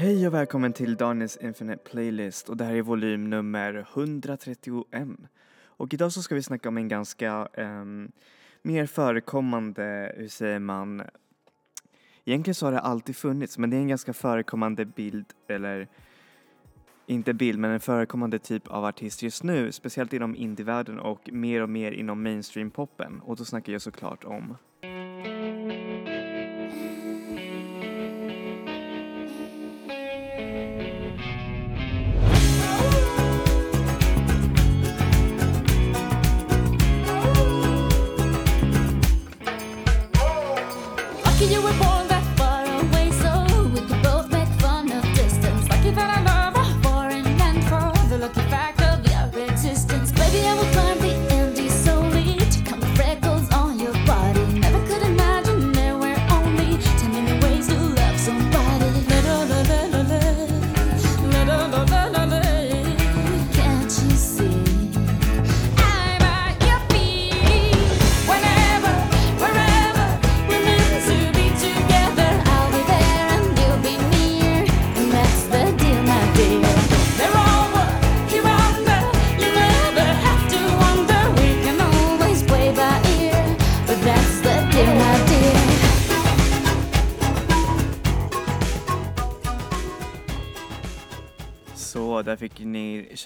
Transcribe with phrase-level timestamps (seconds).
[0.00, 5.08] Hej och välkommen till Daniels Infinite Playlist och det här är volym nummer 131.
[5.64, 8.12] Och idag så ska vi snacka om en ganska um,
[8.62, 11.02] mer förekommande, hur säger man,
[12.24, 15.88] egentligen så har det alltid funnits men det är en ganska förekommande bild eller
[17.06, 21.62] inte bild men en förekommande typ av artist just nu, speciellt inom indievärlden och mer
[21.62, 24.56] och mer inom mainstream-poppen och då snackar jag såklart om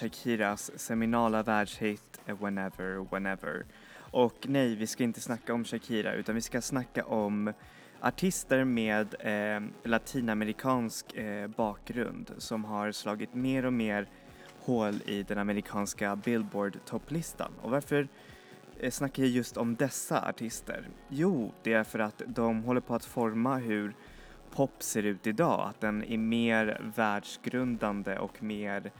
[0.03, 3.65] Shakiras seminala världshit Whenever, Whenever.
[3.95, 7.53] Och nej, vi ska inte snacka om Shakira utan vi ska snacka om
[8.01, 14.07] artister med eh, latinamerikansk eh, bakgrund som har slagit mer och mer
[14.59, 17.51] hål i den amerikanska Billboard-topplistan.
[17.61, 18.07] Och varför
[18.79, 20.87] eh, snackar jag just om dessa artister?
[21.09, 23.95] Jo, det är för att de håller på att forma hur
[24.51, 28.91] pop ser ut idag, att den är mer världsgrundande och mer,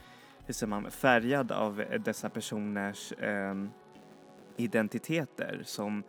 [0.45, 3.55] hur säger man, färgad av eh, dessa personers eh,
[4.57, 6.03] identiteter som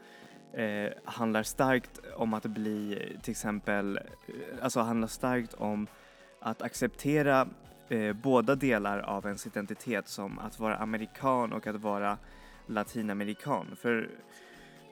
[0.53, 5.87] eh, handlar starkt om att bli till exempel, eh, alltså handlar starkt om
[6.41, 7.49] att acceptera
[7.89, 12.19] eh, båda delar av ens identitet som att vara amerikan och att vara
[12.67, 13.77] latinamerikan.
[13.77, 14.09] För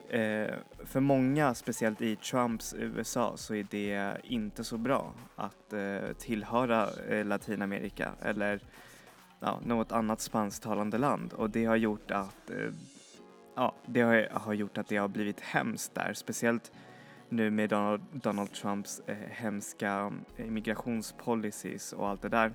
[0.09, 0.53] Eh,
[0.85, 6.87] för många, speciellt i Trumps USA, så är det inte så bra att eh, tillhöra
[7.09, 8.61] eh, Latinamerika eller
[9.43, 11.33] ja, något annat spansktalande land.
[11.33, 12.71] Och det har gjort att eh,
[13.55, 16.71] ja, det har, har, gjort att det har blivit hemskt där, speciellt
[17.29, 22.51] nu med Donald, Donald Trumps eh, hemska eh, immigrationspolicies och allt det där.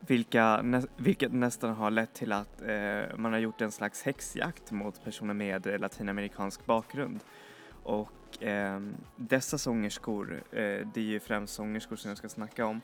[0.00, 4.70] Vilka, nä, vilket nästan har lett till att eh, man har gjort en slags häxjakt
[4.70, 7.20] mot personer med latinamerikansk bakgrund.
[7.82, 8.80] Och eh,
[9.16, 12.80] dessa sångerskor, eh, det är ju främst sångerskor som jag ska snacka om,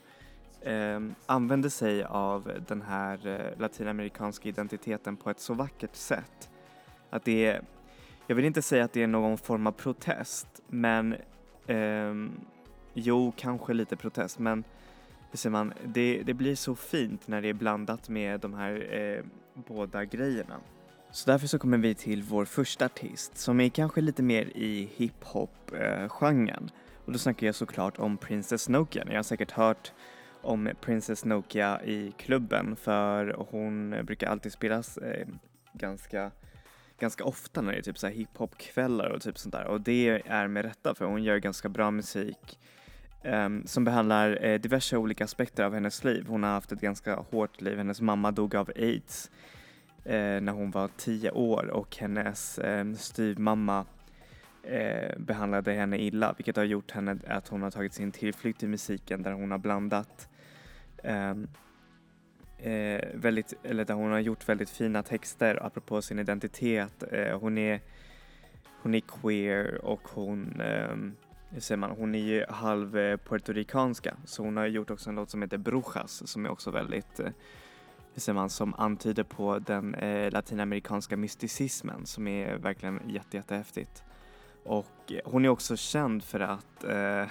[0.61, 6.49] eh, använder sig av den här eh, latinamerikanska identiteten på ett så vackert sätt
[7.09, 7.61] att det är,
[8.27, 11.15] jag vill inte säga att det är någon form av protest, men
[11.67, 12.13] eh,
[12.93, 14.63] jo, kanske lite protest, men
[15.31, 18.93] hur säger man, det, det blir så fint när det är blandat med de här
[18.93, 19.23] eh,
[19.67, 20.55] båda grejerna.
[21.11, 24.89] Så därför så kommer vi till vår första artist som är kanske lite mer i
[24.95, 26.63] hiphop-genren.
[26.63, 29.03] Eh, Och då snackar jag såklart om Princess Nokia.
[29.03, 29.91] Ni har säkert hört
[30.45, 35.27] om Princess Nokia i klubben för hon brukar alltid spelas eh,
[35.73, 36.31] ganska
[36.99, 40.21] ganska ofta när det är typ så här hiphop-kvällar och typ sånt där och det
[40.25, 42.59] är med rätta för hon gör ganska bra musik
[43.23, 46.25] um, som behandlar eh, diverse olika aspekter av hennes liv.
[46.27, 47.77] Hon har haft ett ganska hårt liv.
[47.77, 49.31] Hennes mamma dog av aids
[50.03, 53.85] eh, när hon var tio år och hennes eh, styvmamma
[54.63, 58.69] eh, behandlade henne illa vilket har gjort henne att hon har tagit sin tillflykt till
[58.69, 60.29] musiken där hon har blandat
[61.05, 61.47] Ehm,
[62.57, 67.03] eh, väldigt, eller där hon har gjort väldigt fina texter apropå sin identitet.
[67.11, 67.81] Eh, hon är
[68.81, 70.95] hon är queer och hon eh,
[71.49, 75.29] hur säger man, hon är ju halv-puertorikanska eh, så hon har gjort också en låt
[75.29, 77.29] som heter Brujas som är också väldigt, eh,
[78.13, 84.03] hur säger man, som antyder på den eh, latinamerikanska mysticismen som är verkligen jätte, jättehäftigt.
[84.63, 87.25] Och hon är också känd för att eh,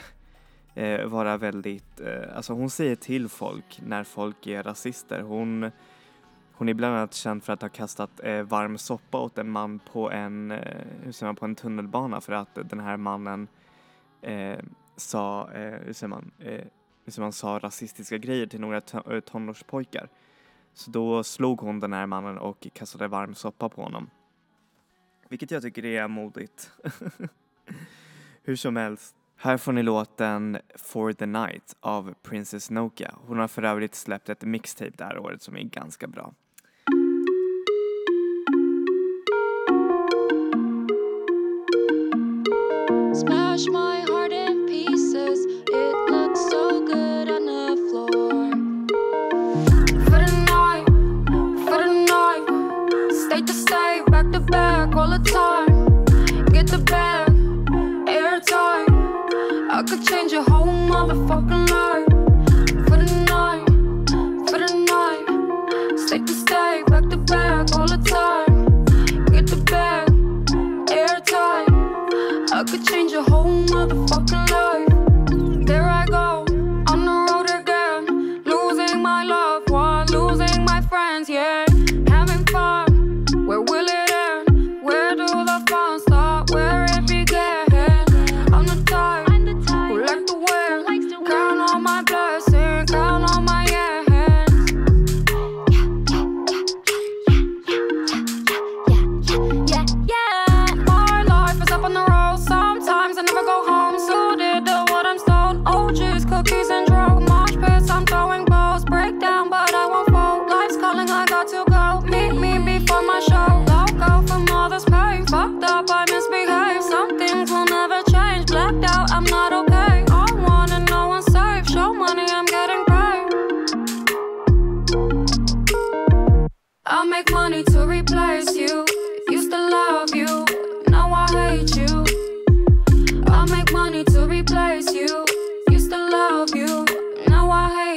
[0.75, 5.21] eh, vara väldigt, eh, alltså hon säger till folk när folk är rasister.
[5.21, 5.71] Hon,
[6.53, 9.79] hon är bland annat känd för att ha kastat eh, varm soppa åt en man
[9.79, 13.49] på en, eh, hur säger man, på en tunnelbana för att den här mannen
[14.23, 14.59] eh,
[14.97, 16.65] sa, eh, hur säger man, eh,
[17.05, 18.77] hur säger man, sa rasistiska grejer till några
[19.11, 20.09] eh, tonårspojkar.
[20.75, 24.11] Så då slog hon den här mannen och kastade varm soppa på honom.
[25.29, 26.71] Vilket jag tycker är modigt.
[28.43, 29.17] Hur som helst.
[29.37, 33.15] Här får ni låten For the Night av Princess Nokia.
[33.27, 36.33] Hon har för övrigt släppt ett mixtape det här året som är ganska bra.
[43.15, 45.39] Smash my heart in pieces.
[45.69, 48.51] It looks so good on the floor.
[50.05, 50.87] For the night,
[51.69, 53.13] for the night.
[53.27, 56.05] State to state, back to back all the time.
[56.53, 57.24] Get the bag,
[80.95, 81.54] friends, yeah.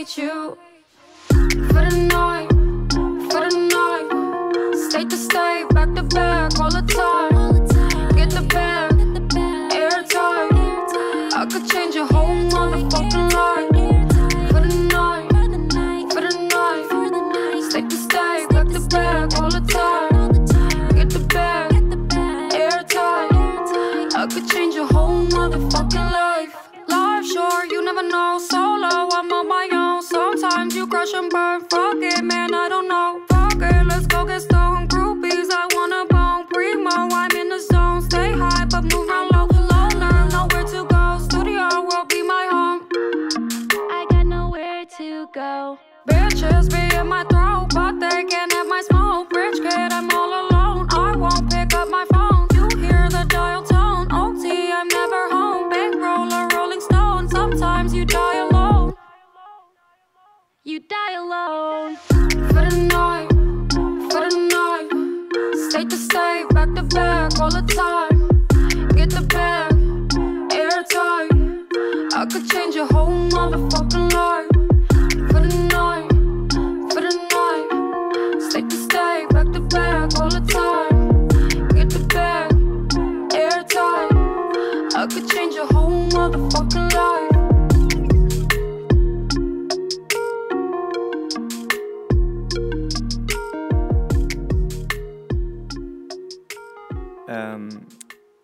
[0.08, 0.58] Hate you.
[1.30, 2.50] For the night,
[3.32, 4.90] for the night.
[4.90, 7.37] State to state, back to back all the time.
[31.08, 32.54] crush on my rocket, man.
[32.54, 32.77] I don't
[60.78, 61.96] You die alone.
[62.50, 63.30] For the night,
[64.12, 64.90] for the night.
[65.72, 68.28] State to state, back to back all the time.
[68.90, 69.74] Get the bag,
[70.54, 71.32] airtight.
[72.14, 74.52] I could change your whole motherfucking life.
[75.32, 76.12] For the night,
[76.94, 78.42] for the night.
[78.52, 81.28] State to state, back to back all the time.
[81.70, 82.54] Get the bag,
[83.34, 84.12] airtight.
[84.96, 86.97] I could change your whole motherfucking life.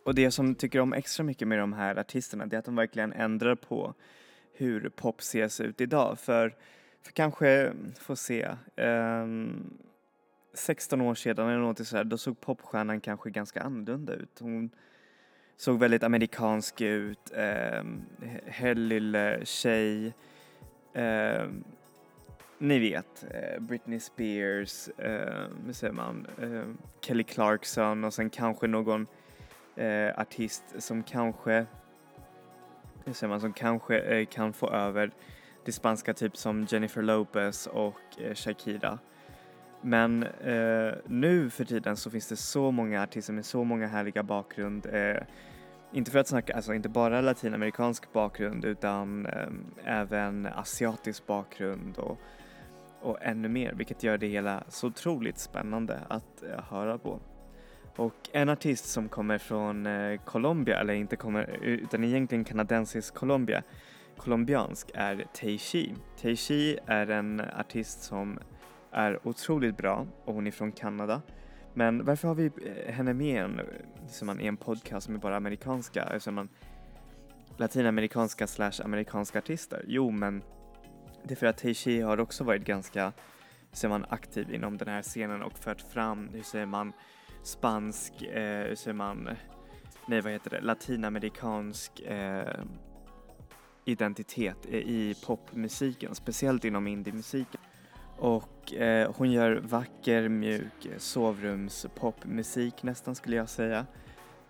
[0.03, 2.75] Och det som tycker om extra mycket med de här artisterna det är att de
[2.75, 3.93] verkligen ändrar på
[4.53, 6.19] hur pop ses ut idag.
[6.19, 6.55] För,
[7.01, 9.77] för kanske, få se, ehm, um,
[10.53, 14.39] 16 år sedan eller något sådär, då såg popstjärnan kanske ganska annorlunda ut.
[14.39, 14.69] Hon
[15.57, 17.31] såg väldigt amerikansk ut,
[17.81, 18.05] um,
[18.75, 20.13] lille tjej,
[20.95, 21.63] Um,
[22.57, 26.63] ni vet, eh, Britney Spears, eh, hur säger man, eh,
[27.01, 29.07] Kelly Clarkson och sen kanske någon
[29.75, 31.65] eh, artist som kanske,
[33.05, 35.11] hur säger man, som kanske eh, kan få över
[35.65, 38.99] det spanska typ som Jennifer Lopez och eh, Shakira.
[39.81, 44.23] Men eh, nu för tiden så finns det så många artister med så många härliga
[44.23, 44.85] bakgrund.
[44.85, 45.17] Eh,
[45.91, 49.47] inte för att snacka, alltså inte bara latinamerikansk bakgrund utan eh,
[49.83, 52.19] även asiatisk bakgrund och,
[53.01, 57.19] och ännu mer, vilket gör det hela så otroligt spännande att eh, höra på.
[57.95, 63.63] Och en artist som kommer från eh, Colombia, eller inte kommer, utan egentligen kanadensisk Colombia,
[64.17, 65.95] colombiansk, är Teishi.
[66.21, 68.39] Teishi är en artist som
[68.91, 71.21] är otroligt bra och hon är från Kanada.
[71.73, 73.61] Men varför har vi eh, henne med en,
[74.07, 76.49] som man, i en podcast med bara amerikanska, alltså man,
[77.57, 79.85] latinamerikanska slash amerikanska artister?
[79.87, 80.43] Jo, men
[81.23, 83.13] det är för att Teishi har också varit ganska,
[83.81, 86.93] hur man, aktiv inom den här scenen och fört fram, hur säger man,
[87.43, 89.29] spansk, eh, hur säger man,
[90.07, 92.63] nej vad heter det, latinamerikansk eh,
[93.85, 97.61] identitet i popmusiken, speciellt inom indiemusiken.
[98.17, 103.85] Och eh, hon gör vacker, mjuk sovrumspopmusik nästan skulle jag säga.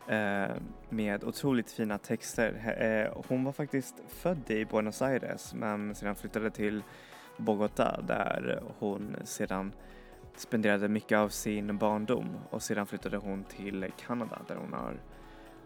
[0.08, 0.56] Eh,
[0.90, 2.76] med otroligt fina texter.
[2.82, 6.84] Eh, hon var faktiskt född i Buenos Aires men sedan flyttade till
[7.38, 9.74] Bogotá där hon sedan
[10.36, 15.00] spenderade mycket av sin barndom och sedan flyttade hon till Kanada där hon har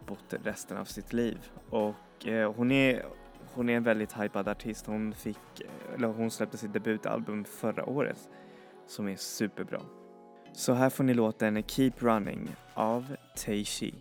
[0.08, 1.38] bott resten av sitt liv.
[1.70, 3.06] Och eh, hon, är,
[3.54, 4.86] hon är en väldigt hypad artist.
[4.86, 5.62] Hon, fick,
[5.96, 8.30] eller hon släppte sitt debutalbum förra året
[8.88, 9.82] som är superbra.
[10.54, 13.94] Så här får ni låten Keep Running av Taishi.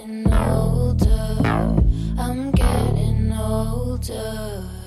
[0.00, 1.36] Getting older.
[2.18, 4.79] I'm getting older.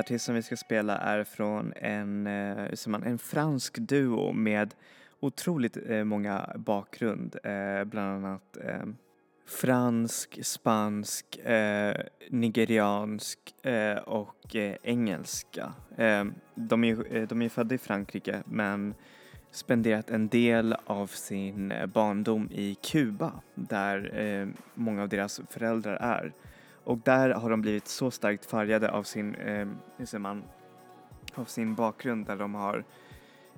[0.00, 4.74] Nästa artist som vi ska spela är från en, eh, man, en fransk duo med
[5.20, 8.82] otroligt eh, många bakgrund, eh, bland annat eh,
[9.46, 11.94] fransk, spansk, eh,
[12.30, 15.72] nigeriansk eh, och eh, engelska.
[15.96, 18.94] Eh, de, är, ju- eh, de är födda i Frankrike men
[19.50, 25.96] spenderat en del av sin eh, barndom i Kuba där eh, många av deras föräldrar
[25.96, 26.32] är.
[26.84, 30.44] Och där har de blivit så starkt färgade av sin, eh, hur säger man,
[31.34, 32.84] av sin bakgrund där de har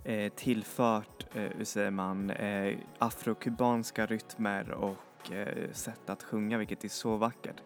[0.05, 6.85] eh, tillfört, eh, hur säger man, eh, afrokubanska rytmer och eh, sätt att sjunga vilket
[6.85, 7.63] är så vackert.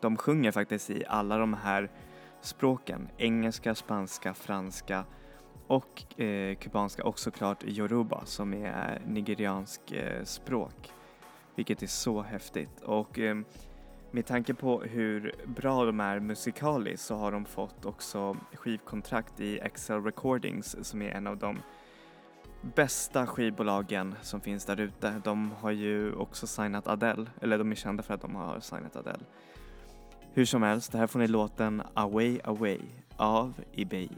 [0.00, 1.90] De sjunger faktiskt i alla de här
[2.40, 5.04] språken, engelska, spanska, franska
[5.66, 10.92] och eh, kubanska och såklart yoruba som är nigeriansk eh, språk.
[11.54, 13.36] Vilket är så häftigt och eh,
[14.14, 19.58] med tanke på hur bra de är musikaliskt så har de fått också skivkontrakt i
[19.58, 21.58] Excel Recordings som är en av de
[22.74, 25.20] bästa skivbolagen som finns där ute.
[25.24, 28.96] De har ju också signat Adele, eller de är kända för att de har signat
[28.96, 29.24] Adele.
[30.32, 32.80] Hur som helst, det här får ni låten Away Away
[33.16, 34.08] av Ebay.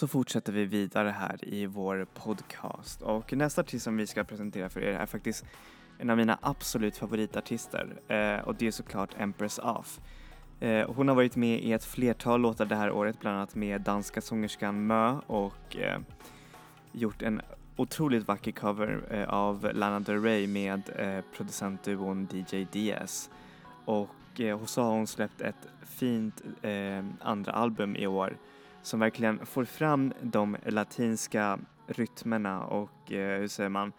[0.00, 3.02] Så fortsätter vi vidare här i vår podcast.
[3.02, 5.44] Och nästa artist som vi ska presentera för er är faktiskt
[5.98, 8.00] en av mina absolut favoritartister.
[8.08, 10.00] Eh, och det är såklart Empress Off.
[10.60, 13.80] Eh, hon har varit med i ett flertal låtar det här året, bland annat med
[13.80, 16.00] danska sångerskan Mö och eh,
[16.92, 17.40] gjort en
[17.76, 23.30] otroligt vacker cover eh, av Lana Del Rey med eh, producentduon DJ DS.
[23.84, 28.36] Och eh, så har hon släppt ett fint eh, andra album i år
[28.82, 33.92] som verkligen får fram de latinska rytmerna och eh, hur säger man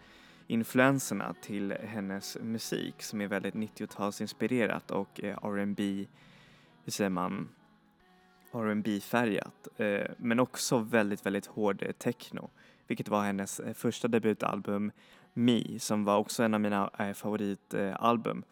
[0.46, 6.06] influenserna till hennes musik som är väldigt 90-talsinspirerat och eh, R&B
[6.84, 7.48] hur säger man
[8.52, 12.50] R&B färgat eh, men också väldigt väldigt hård eh, techno
[12.86, 14.92] vilket var hennes eh, första debutalbum
[15.34, 18.44] Me som var också en av mina eh, favoritalbum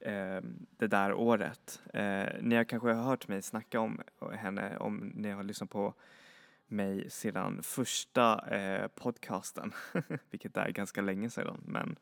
[0.00, 0.40] eh,
[0.78, 1.82] det där året.
[1.94, 5.94] Eh, ni har kanske hört mig snacka om eh, henne om ni har lyssnat på
[6.66, 9.72] mig sedan första eh, podcasten,
[10.30, 11.60] vilket är ganska länge sedan.
[11.64, 11.96] Men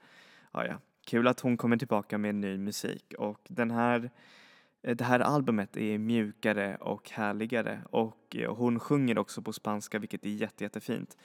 [0.53, 0.75] ja, ja,
[1.07, 4.11] kul att hon kommer tillbaka med ny musik och den här
[4.83, 9.99] eh, det här albumet är mjukare och härligare och eh, hon sjunger också på spanska
[9.99, 11.17] vilket är jätte, jättefint.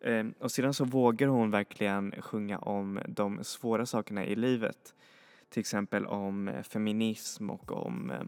[0.00, 4.94] Eh, Och sedan så vågar hon verkligen sjunga om de svåra sakerna i livet
[5.50, 8.22] till exempel om eh, feminism och om eh,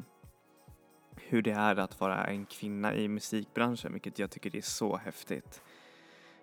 [1.16, 5.62] hur det är att vara en kvinna i musikbranschen, vilket jag tycker är så häftigt.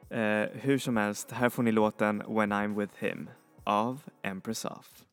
[0.10, 3.30] Eh, hur som helst, här får ni låten When I'm with him
[3.64, 5.04] av Empress Off.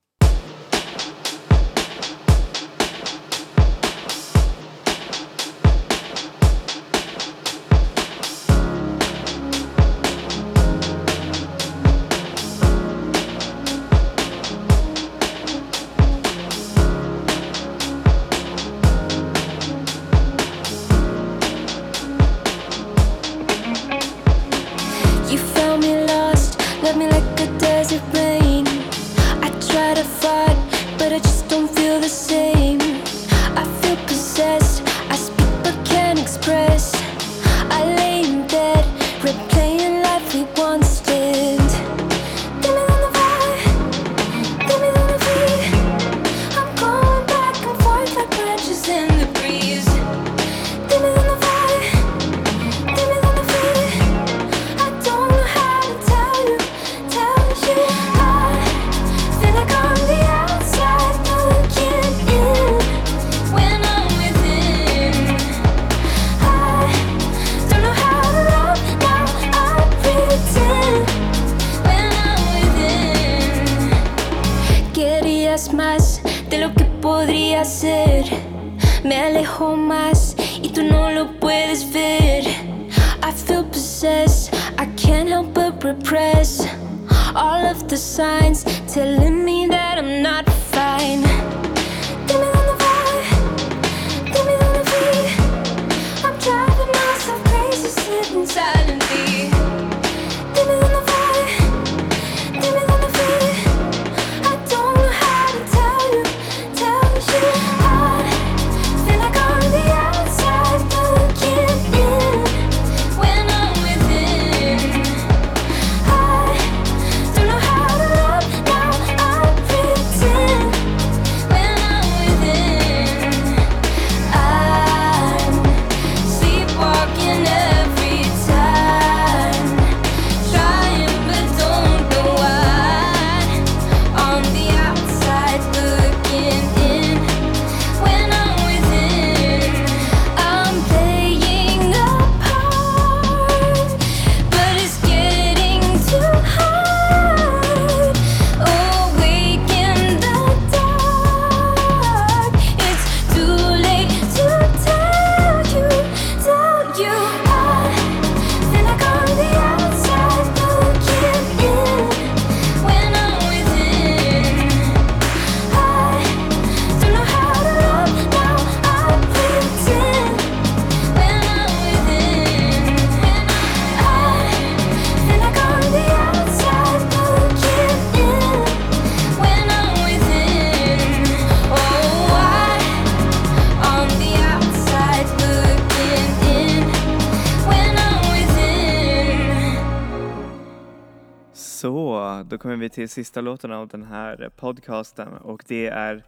[192.57, 196.25] Då kommer vi till sista låten av den här podcasten och det är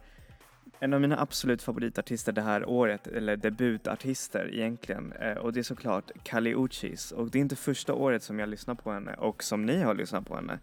[0.79, 5.13] en av mina absolut favoritartister det här året, eller debutartister egentligen.
[5.13, 7.11] Eh, och det är såklart Kali Uchis.
[7.11, 9.95] Och det är inte första året som jag lyssnar på henne och som ni har
[9.95, 10.59] lyssnat på henne.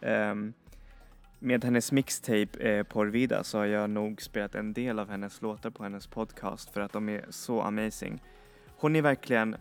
[0.00, 0.52] Ehm,
[1.38, 5.70] med hennes mixtape eh, Porvida så har jag nog spelat en del av hennes låtar
[5.70, 8.22] på hennes podcast för att de är så amazing.
[8.76, 9.56] Hon är verkligen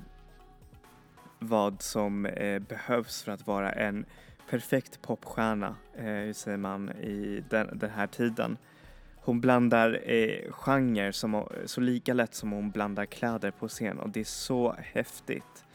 [1.39, 4.05] vad som eh, behövs för att vara en
[4.49, 8.57] perfekt popstjärna, eh, hur säger man, i den, den här tiden.
[9.15, 14.09] Hon blandar eh, genre som, så lika lätt som hon blandar kläder på scen och
[14.09, 15.65] det är så häftigt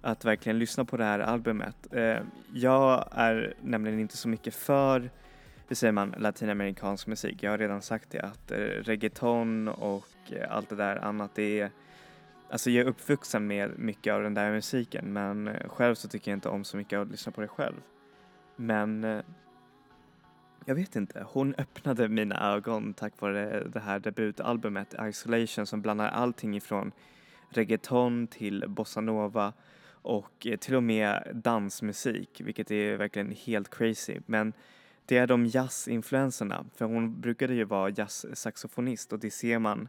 [0.00, 1.94] att verkligen lyssna på det här albumet.
[1.94, 2.18] Eh,
[2.54, 5.10] jag är nämligen inte så mycket för,
[5.68, 7.42] hur säger man, latinamerikansk musik.
[7.42, 11.60] Jag har redan sagt det att eh, reggaeton och eh, allt det där annat det
[11.60, 11.70] är
[12.50, 16.30] Alltså jag är uppvuxen med mycket av den där musiken men eh, själv så tycker
[16.30, 17.76] jag inte om så mycket att lyssna på det själv.
[18.56, 19.20] Men eh,
[20.64, 26.08] jag vet inte, hon öppnade mina ögon tack vare det här debutalbumet Isolation som blandar
[26.08, 26.92] allting ifrån
[27.48, 29.52] reggaeton till bossanova
[30.02, 34.20] och eh, till och med dansmusik vilket är verkligen helt crazy.
[34.26, 34.52] Men
[35.06, 39.88] det är de jazzinfluenserna för hon brukade ju vara jazzsaxofonist och det ser man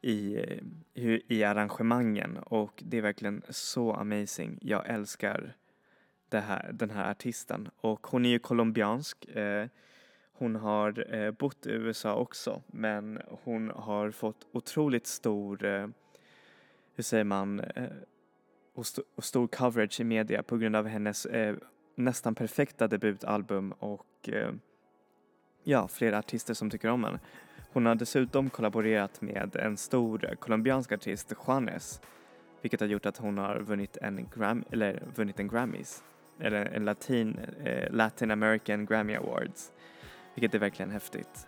[0.00, 0.36] i,
[0.94, 4.58] eh, i arrangemangen och det är verkligen så amazing.
[4.62, 5.56] Jag älskar
[6.28, 9.24] det här, den här artisten och hon är ju colombiansk.
[9.24, 9.66] Eh,
[10.32, 15.88] hon har eh, bott i USA också men hon har fått otroligt stor, eh,
[16.94, 17.84] hur säger man, eh,
[18.74, 21.56] och, st- och stor coverage i media på grund av hennes eh,
[21.94, 24.52] nästan perfekta debutalbum och eh,
[25.64, 27.20] ja, flera artister som tycker om henne.
[27.72, 32.00] Hon har dessutom kollaborerat med en stor colombiansk artist, Juanes,
[32.62, 36.02] vilket har gjort att hon har vunnit en, Gram eller vunnit en Grammys,
[36.40, 39.72] eller en Latin, eh, Latin American Grammy Awards,
[40.34, 41.46] vilket är verkligen häftigt.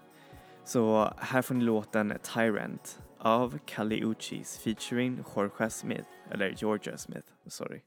[0.64, 7.26] Så här får ni låten Tyrant av Kali Uchis featuring Jorge Smith, eller Georgia Smith,
[7.46, 7.80] sorry.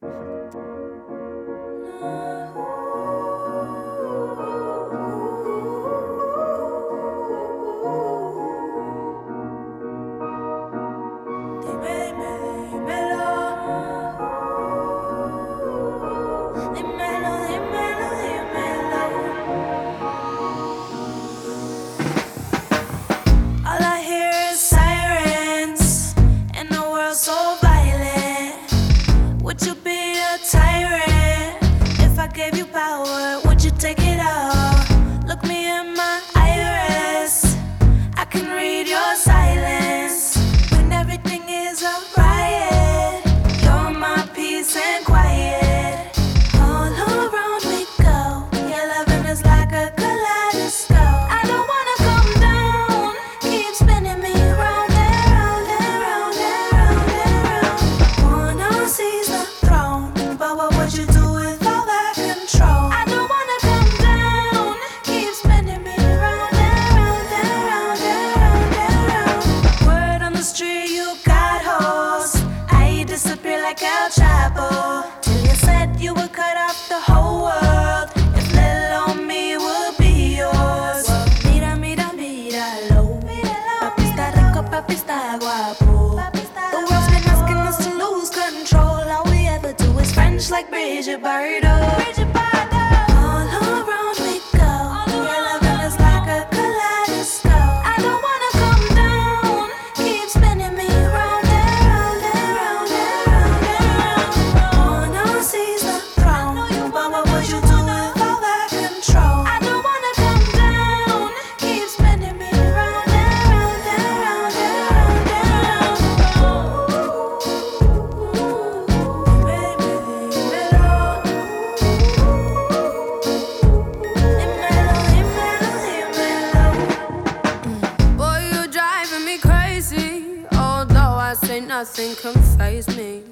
[131.84, 133.24] Nothing can phase me.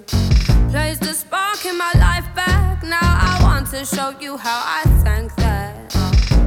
[0.71, 2.83] Plays the spark in my life back.
[2.83, 5.89] Now I want to show you how I thank that.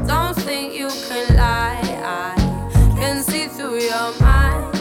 [0.07, 1.81] Don't think you can lie.
[2.05, 4.74] I can see through your mind.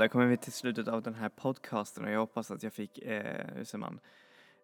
[0.00, 2.98] Där kommer vi till slutet av den här podcasten och jag hoppas att jag fick,
[2.98, 4.00] eh, hur säger man,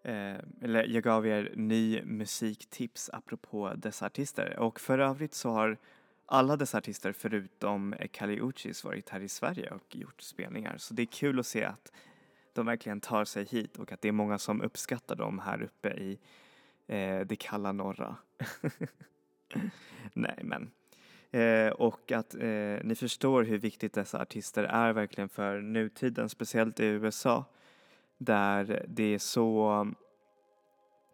[0.02, 4.58] eh, eller jag gav er ny musiktips apropå dessa artister.
[4.58, 5.78] Och för övrigt så har
[6.26, 10.76] alla dessa artister förutom Kali Uchis varit här i Sverige och gjort spelningar.
[10.78, 11.92] Så det är kul att se att
[12.52, 15.88] de verkligen tar sig hit och att det är många som uppskattar dem här uppe
[15.88, 16.18] i
[16.86, 18.16] eh, det kalla norra.
[20.12, 20.70] Nej men.
[21.36, 26.80] Eh, och att eh, ni förstår hur viktigt dessa artister är verkligen för nutiden, speciellt
[26.80, 27.44] i USA
[28.18, 29.86] där det är så,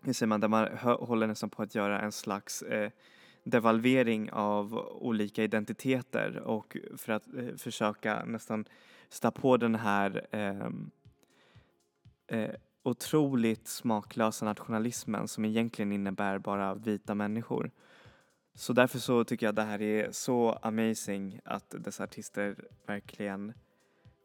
[0.03, 2.91] hur säger man, där man håller nästan på att göra en slags eh,
[3.45, 8.65] devalvering av olika identiteter och för att eh, försöka nästan
[9.09, 10.91] stå på den här ehm,
[12.27, 12.51] eh,
[12.83, 17.71] otroligt smaklösa nationalismen som egentligen innebär bara vita människor.
[18.55, 23.53] Så därför så tycker jag det här är så amazing att dessa artister verkligen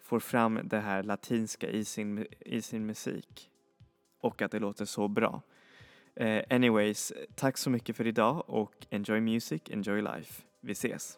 [0.04, 3.50] får fram det här latinska i sin, i sin musik.
[4.22, 5.42] Och att det låter så bra.
[6.22, 10.44] Uh, anyways, tack så mycket för idag och enjoy music, enjoy life.
[10.62, 11.18] Vi ses!